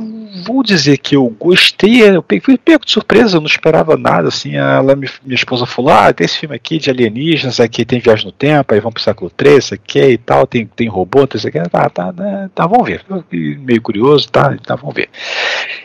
[0.44, 4.56] vou dizer que eu gostei, eu fui pego de surpresa, eu não esperava nada, assim,
[4.56, 8.32] ela, minha esposa falou, ah, tem esse filme aqui de alienígenas, aqui tem viagem no
[8.32, 11.48] tempo, aí vão pro século III, isso aqui e tal, tem, tem robô, tem isso
[11.48, 13.04] aqui, tá, tá, né, tá, vamos ver.
[13.30, 15.08] Meio curioso, tá, tá, vamos ver.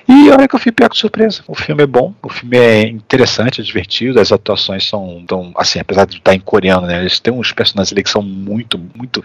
[0.08, 2.88] E olha que eu fui pego de surpresa, o filme é bom, o filme é
[2.88, 7.19] interessante, é divertido, as atuações são, tão, assim, apesar de estar em coreano, né, eles
[7.19, 9.23] têm uns personagens ali que são muito, muito,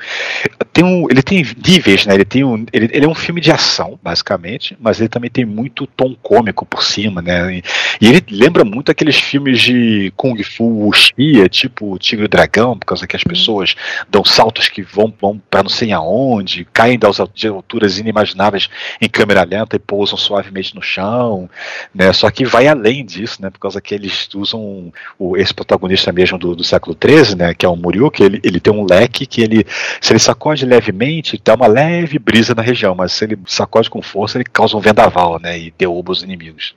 [0.72, 3.50] tem um, ele tem níveis, né, ele tem um, ele, ele é um filme de
[3.50, 7.60] ação, basicamente, mas ele também tem muito tom cômico por cima, né?
[8.00, 12.86] E, ele lembra muito aqueles filmes de Kung Fu Wuxia, tipo Tigre e Dragão, por
[12.86, 13.74] causa que as pessoas
[14.08, 19.44] dão saltos que vão, vão para não sei aonde, caem das alturas inimagináveis em câmera
[19.44, 21.50] lenta e pousam suavemente no chão,
[21.94, 22.10] né?
[22.14, 23.50] Só que vai além disso, né?
[23.50, 27.52] Por causa que eles usam o, esse protagonista mesmo do, do século XIII, né?
[27.54, 27.76] Que é o
[28.10, 29.66] que ele, ele tem um leque que ele,
[30.00, 33.97] se ele sacode levemente, dá uma leve brisa na região, mas se ele sacode com
[34.02, 35.58] força, ele causa um vendaval, né?
[35.58, 36.74] E derruba os inimigos.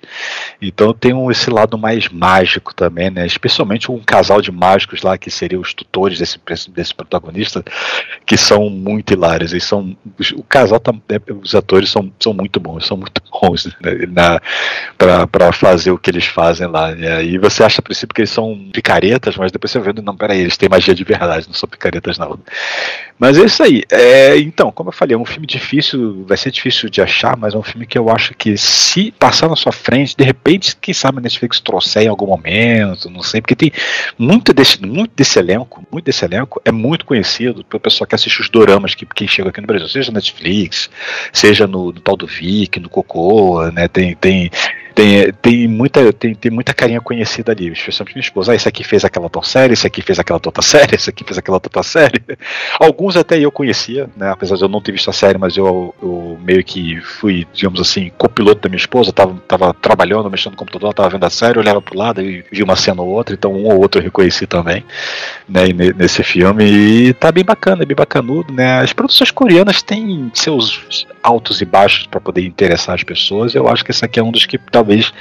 [0.62, 3.26] Então tem um, esse lado mais mágico também, né?
[3.26, 7.64] Especialmente um casal de mágicos lá que seriam os tutores desse, desse protagonista,
[8.26, 9.52] que são muito hilários.
[9.52, 9.96] Eles são,
[10.36, 10.94] o casal, tá,
[11.42, 13.66] os atores são, são muito bons, são muito bons
[14.10, 14.40] né,
[14.98, 16.94] para fazer o que eles fazem lá.
[16.94, 17.24] Né?
[17.24, 20.40] E você acha a princípio que eles são picaretas, mas depois você vê, não, peraí,
[20.40, 22.40] eles têm magia de verdade, não são picaretas não.
[23.22, 23.84] Mas é isso aí.
[23.92, 27.54] É, então, como eu falei, é um filme difícil, vai ser difícil de achar, mas
[27.54, 30.92] é um filme que eu acho que se passar na sua frente, de repente, quem
[30.92, 33.72] sabe a Netflix trouxer em algum momento, não sei, porque tem
[34.18, 38.42] muito desse, muito desse elenco, muito desse elenco é muito conhecido pelo pessoal que assiste
[38.42, 40.90] os doramas que quem chega aqui no Brasil, seja na Netflix,
[41.32, 43.88] seja no, no tal do Vic, no Cocô, né?
[43.88, 44.50] Tem, tem
[44.94, 48.52] tem, tem, muita, tem, tem muita carinha conhecida ali, especialmente minha esposa.
[48.52, 51.24] Ah, esse aqui fez aquela tão série, esse aqui fez aquela outra série, esse aqui
[51.24, 52.22] fez aquela outra série.
[52.80, 54.32] Alguns até eu conhecia, né?
[54.32, 57.80] Apesar de eu não ter visto a série, mas eu, eu meio que fui, digamos
[57.80, 61.60] assim, copiloto da minha esposa, tava, tava trabalhando, mexendo no computador, tava vendo a série,
[61.60, 64.46] olhava pro lado e vi uma cena ou outra, então um ou outro eu reconheci
[64.46, 64.84] também,
[65.48, 65.64] né,
[65.96, 66.66] nesse filme.
[66.66, 68.80] E tá bem bacana, bem bacanudo, né?
[68.82, 73.54] As produções coreanas têm seus altos e baixos para poder interessar as pessoas.
[73.54, 75.14] Eu acho que esse aqui é um dos que talvez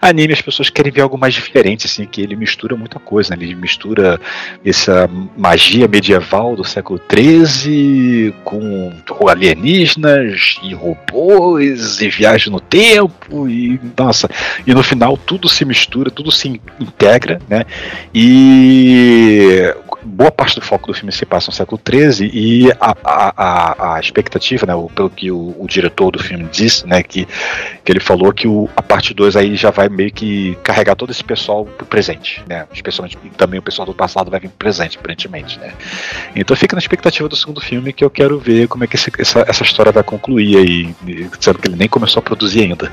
[0.00, 3.44] anime as pessoas querem ver algo mais diferente, assim, que ele mistura muita coisa, né?
[3.44, 4.20] Ele mistura
[4.64, 8.92] essa magia medieval do século XIII com
[9.28, 14.28] alienígenas e robôs e viagem no tempo e nossa,
[14.66, 17.64] e no final tudo se mistura, tudo se integra, né?
[18.14, 19.72] E
[20.06, 24.00] boa parte do foco do filme se passa no século XIII e a, a, a,
[24.00, 27.26] expectativa, né, pelo que o, o, diretor do filme disse, né, que,
[27.84, 31.10] que ele falou que o, a parte 2 aí já vai meio que carregar todo
[31.10, 34.98] esse pessoal pro presente, né, especialmente também o pessoal do passado vai vir pro presente,
[34.98, 35.72] aparentemente, né.
[36.34, 39.10] Então fica na expectativa do segundo filme que eu quero ver como é que esse,
[39.18, 40.94] essa, essa história vai concluir aí,
[41.40, 42.92] sendo que ele nem começou a produzir ainda,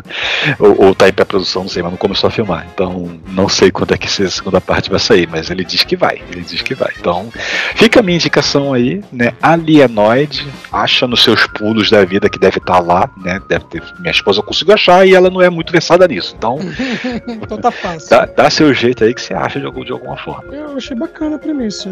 [0.58, 3.48] ou, ou tá aí pra produção, não sei, mas não começou a filmar, então não
[3.48, 6.42] sei quando é que essa segunda parte vai sair, mas ele diz que vai, ele
[6.42, 6.92] diz que vai.
[6.98, 7.30] Então,
[7.74, 9.32] fica a minha indicação aí, né?
[9.42, 13.40] Alienoid, acha nos seus pulos da vida que deve estar tá lá, né?
[13.48, 16.34] Deve ter, minha esposa conseguiu achar e ela não é muito versada nisso.
[16.36, 16.58] Então,
[17.26, 18.10] então tá fácil.
[18.10, 20.54] Dá, dá, seu jeito aí que você acha de, algum, de alguma forma.
[20.54, 21.88] Eu achei bacana a premissa.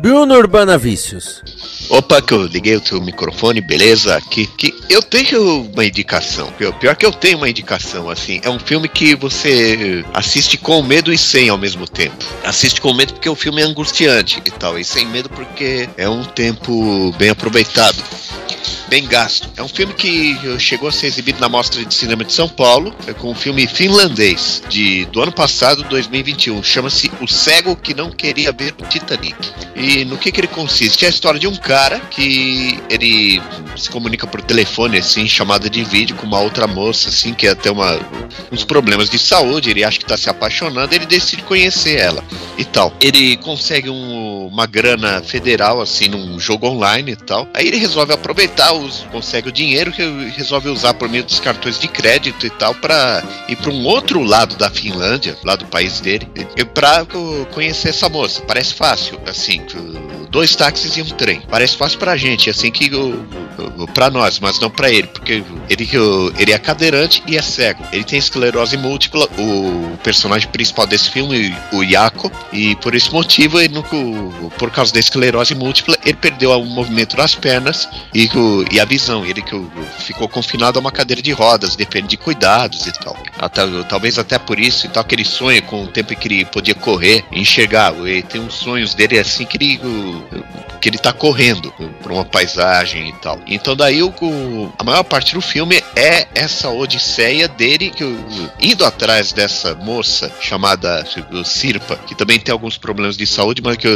[0.00, 1.42] Bruno Urbana Vícios.
[1.88, 4.20] Opa, que eu liguei o teu microfone, beleza?
[4.30, 6.52] Que, que eu tenho uma indicação.
[6.80, 8.40] Pior que eu tenho uma indicação, assim.
[8.42, 12.24] É um filme que você assiste com medo e sem ao mesmo tempo.
[12.44, 16.08] Assiste com medo porque o filme é angustiante e tal, e sem medo porque é
[16.08, 18.02] um tempo bem aproveitado
[18.92, 19.48] bem gasto.
[19.56, 22.94] É um filme que chegou a ser exibido na Mostra de Cinema de São Paulo,
[23.06, 26.62] é com um filme finlandês de, do ano passado, 2021.
[26.62, 29.34] Chama-se O Cego que Não Queria Ver o Titanic.
[29.74, 31.06] E no que, que ele consiste?
[31.06, 33.40] É a história de um cara que ele
[33.78, 37.70] se comunica por telefone, assim, chamada de vídeo com uma outra moça, assim, que até
[37.70, 37.98] uma,
[38.50, 42.22] uns problemas de saúde, ele acha que está se apaixonando, ele decide conhecer ela
[42.58, 42.92] e tal.
[43.00, 47.48] Ele consegue um, uma grana federal, assim, num jogo online e tal.
[47.54, 48.72] Aí ele resolve aproveitar,
[49.10, 50.02] consegue o dinheiro que
[50.36, 54.22] resolve usar por meio dos cartões de crédito e tal para ir para um outro
[54.22, 56.28] lado da Finlândia, lá do país dele,
[56.74, 57.06] para
[57.52, 58.42] conhecer essa moça.
[58.42, 59.60] Parece fácil, assim,
[60.32, 61.42] dois táxis e um trem.
[61.48, 62.90] Parece fácil pra gente, assim que
[63.94, 65.88] para nós, mas não para ele, porque ele,
[66.38, 67.84] ele é cadeirante e é cego.
[67.92, 73.60] Ele tem esclerose múltipla, o personagem principal desse filme, o Yako, e por esse motivo,
[73.60, 73.74] ele,
[74.58, 78.28] por causa da esclerose múltipla, ele perdeu o movimento das pernas e,
[78.70, 79.26] e a visão.
[79.26, 79.44] Ele
[79.98, 83.16] ficou confinado a uma cadeira de rodas, depende de cuidados e tal.
[83.38, 86.28] Até, talvez até por isso e tal, que ele sonha com o tempo em que
[86.28, 87.94] ele podia correr, enxergar.
[87.98, 90.21] Ele tem uns sonhos dele assim que ele
[90.80, 93.40] que ele tá correndo por uma paisagem e tal.
[93.46, 94.12] Então daí o,
[94.78, 98.04] a maior parte do filme é essa odisseia dele que,
[98.60, 101.04] indo atrás dessa moça chamada
[101.44, 103.88] Sirpa, que também tem alguns problemas de saúde, mas que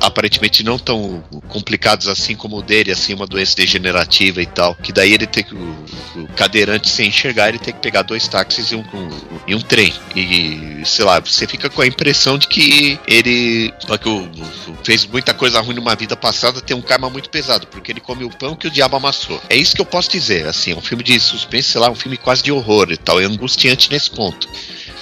[0.00, 4.74] aparentemente não tão complicados assim como o dele, assim, uma doença degenerativa e tal.
[4.76, 8.70] Que daí ele tem que, o, cadeirante sem enxergar, ele tem que pegar dois táxis
[8.70, 9.08] e um, um,
[9.46, 9.92] e um trem.
[10.14, 14.30] E, sei lá, você fica com a impressão de que ele que
[14.84, 18.24] fez muita coisa ruim numa vida passada, tem um karma muito pesado, porque ele come
[18.24, 19.40] o pão que o diabo amassou.
[19.48, 21.94] É isso que eu posso dizer, assim, é um filme de suspense, sei lá, um
[21.94, 24.48] filme quase de horror e tal, é angustiante nesse ponto.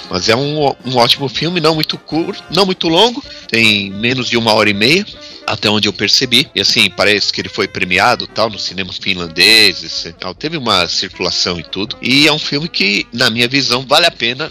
[0.09, 4.37] Mas é um, um ótimo filme, não muito curto, não muito longo, tem menos de
[4.37, 5.05] uma hora e meia
[5.47, 6.49] até onde eu percebi.
[6.55, 11.59] E assim, parece que ele foi premiado tal no cinema finlandês, esse, teve uma circulação
[11.59, 11.97] e tudo.
[12.03, 14.51] E é um filme que, na minha visão, vale a pena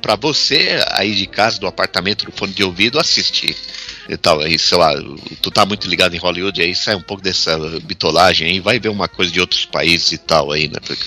[0.00, 3.56] para você aí de casa, do apartamento, do fone de ouvido, assistir
[4.08, 4.40] e tal.
[4.40, 4.92] Aí, sei lá,
[5.40, 8.88] tu tá muito ligado em Hollywood, aí sai um pouco dessa bitolagem aí, vai ver
[8.88, 10.78] uma coisa de outros países e tal aí, né?
[10.84, 11.04] Porque,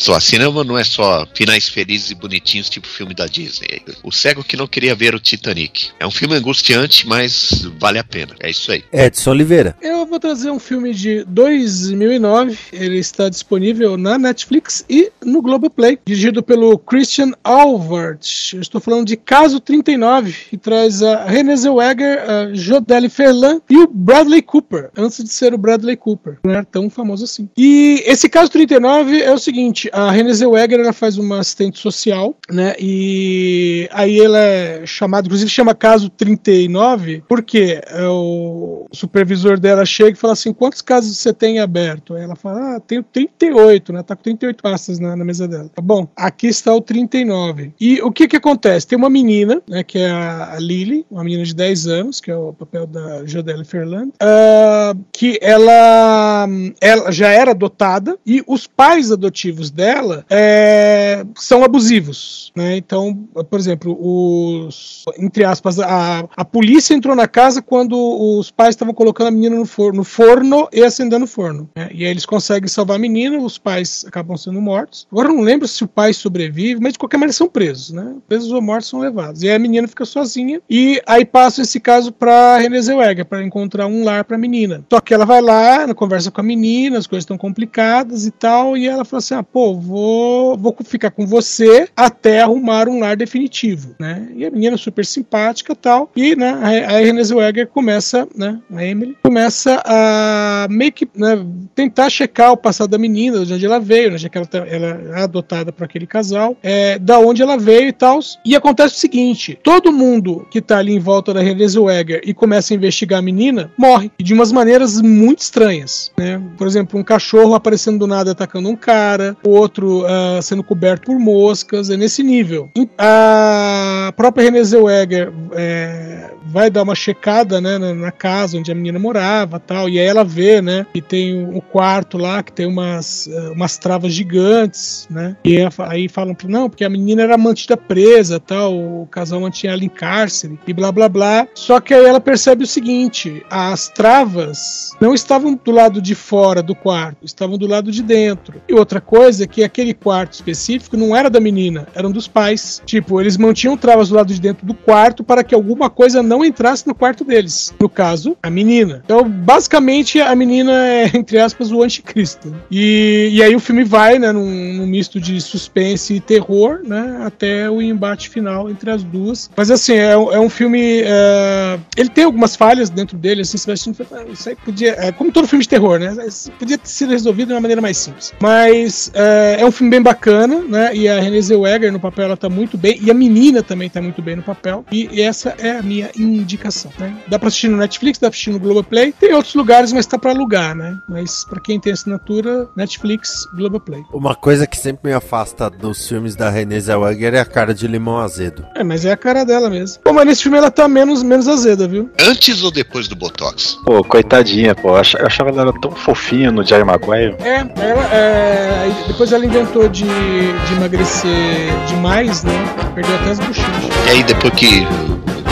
[0.00, 3.82] só cinema não é só finais felizes e bonitinhos, tipo filme da Disney.
[4.02, 5.90] O cego que não queria ver o Titanic.
[6.00, 8.34] É um filme angustiante, mas vale a pena.
[8.40, 8.82] É isso aí.
[8.90, 9.76] Edson Oliveira.
[9.82, 12.58] Eu vou trazer um filme de 2009.
[12.72, 15.98] Ele está disponível na Netflix e no Globoplay.
[16.06, 18.54] Dirigido pelo Christian Alvart.
[18.54, 23.76] Eu estou falando de Caso 39, que traz a Renée Zellweger, a Jodelle Ferland e
[23.76, 27.50] o Bradley Cooper, antes de ser o Bradley Cooper, não era tão famoso assim.
[27.56, 32.36] E esse caso 39 é o seguinte: a Renée Zellweger ela faz uma assistente social,
[32.50, 32.74] né?
[32.78, 40.10] E aí ela é chamada, inclusive chama caso 39, porque é, o supervisor dela chega
[40.10, 42.14] e fala assim: quantos casos você tem aberto?
[42.14, 44.02] Aí ela fala: ah, tenho 38, né?
[44.02, 45.70] Tá com 38 pastas na, na mesa dela.
[45.74, 47.72] Tá bom, aqui está o 39.
[47.80, 48.86] E o que que acontece?
[48.86, 52.36] Tem uma menina, né, que é a Lily, uma menina de 10 anos, que é
[52.36, 56.46] o papel da Jodelle Ferland, uh, que ela,
[56.80, 62.76] ela já era adotada e os pais adotivos dela é, são abusivos, né?
[62.76, 63.14] Então,
[63.48, 67.96] por exemplo, os entre aspas, a, a polícia entrou na casa quando
[68.38, 71.68] os pais estavam colocando a menina no forno, no forno e acendendo o forno.
[71.74, 71.88] Né?
[71.94, 75.06] E aí eles conseguem salvar a menina, os pais acabam sendo mortos.
[75.10, 78.16] Agora não lembro se o pai sobrevive, mas de qualquer maneira são presos, né?
[78.28, 79.42] Presos ou mortos são levados.
[79.42, 83.42] E aí a menina fica sozinha e aí passa esse caso para Renée Zellweger para
[83.42, 84.84] encontrar um lar para a menina.
[84.92, 88.76] Só que ela vai lá, conversa com a menina, as coisas estão complicadas e tal,
[88.76, 93.16] e ela fala assim: "Ah, pô, vou vou ficar com você até arrumar um lar
[93.16, 94.28] definitivo", né?
[94.34, 96.10] E a menina super simpática, tal.
[96.16, 101.44] E, né, a, Renée Zellweger começa, né, a Emily começa a meio que né,
[101.74, 104.58] tentar checar o passado da menina, de onde ela veio, né, já que ela, tá,
[104.58, 108.20] ela é adotada por aquele casal, é, da onde ela veio e tal.
[108.44, 112.34] E acontece o seguinte: todo mundo que tá ali em volta da Renée Zellweger e
[112.34, 116.40] começa a investigar a menina morre de umas maneiras muito estranhas, né?
[116.56, 121.18] Por exemplo, um cachorro aparecendo do nada atacando um cara, outro uh, sendo coberto por
[121.18, 122.70] moscas, é nesse nível.
[122.98, 128.74] A própria Renée Zellweger é, vai dar uma checada, né, na, na, casa onde a
[128.74, 132.52] menina morava, tal, e aí ela vê, né, que tem o, o quarto lá que
[132.52, 135.36] tem umas, uh, umas travas gigantes, né?
[135.44, 135.56] E
[135.88, 139.88] aí falam, não, porque a menina era mantida presa, tal, o casal mantinha ela em
[139.88, 141.46] cárcere e blá blá blá.
[141.54, 146.62] Só que aí ela percebe o seguinte: as travas não estavam do lado de fora
[146.62, 148.60] do quarto, estavam do lado de dentro.
[148.68, 152.82] E outra coisa é que aquele quarto específico não era da menina, eram dos pais.
[152.84, 156.44] Tipo, eles mantinham travas do lado de dentro do quarto para que alguma coisa não
[156.44, 157.74] entrasse no quarto deles.
[157.80, 159.02] No caso, a menina.
[159.04, 162.54] Então, basicamente, a menina é, entre aspas, o anticristo.
[162.70, 167.20] E, e aí o filme vai, né, num, num misto de suspense e terror, né,
[167.24, 169.50] até o embate final entre as duas.
[169.56, 171.02] Mas assim, é, é um filme.
[171.04, 174.94] É, ele tem algumas falhas dentro dele, assim, você vai assistindo, ah, isso aí podia.
[174.98, 176.14] É, como todo filme de terror, né?
[176.58, 178.32] Podia ter sido resolvido de uma maneira mais simples.
[178.40, 180.94] Mas é, é um filme bem bacana, né?
[180.94, 182.98] E a Renée Zellweger no papel ela tá muito bem.
[183.00, 184.84] E a menina também tá muito bem no papel.
[184.90, 187.14] E, e essa é a minha indicação, né?
[187.28, 189.12] Dá pra assistir no Netflix, dá pra assistir no Globoplay.
[189.12, 190.98] Tem outros lugares, mas tá pra alugar, né?
[191.08, 194.02] Mas pra quem tem assinatura, Netflix, Globoplay.
[194.12, 197.86] Uma coisa que sempre me afasta dos filmes da Renée Zellweger é a cara de
[197.86, 198.64] limão azedo.
[198.74, 200.02] É, mas é a cara dela mesmo.
[200.02, 202.10] Pô, mas nesse filme ela tá menos, menos azeda, viu?
[202.20, 203.76] Antes ou depois do Botox?
[203.84, 204.90] Pô, coitadinha, pô.
[204.90, 207.36] Eu achava ela tão fofinha no Jerry Maguire.
[207.40, 212.54] É, ela, é, depois ela inventou de, de emagrecer demais, né?
[212.94, 214.06] Perdeu até as bochechas.
[214.06, 214.86] E aí depois que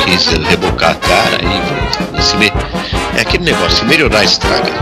[0.07, 2.47] quis rebocar a cara, aí se me...
[3.15, 4.73] é aquele negócio, se melhorar estraga.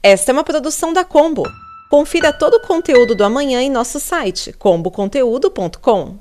[0.00, 1.42] Esta é uma produção da Combo.
[1.90, 6.18] Confira todo o conteúdo do amanhã em nosso site comboconteúdo.com.